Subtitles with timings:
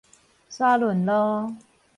[0.49, 1.55] 沙崙路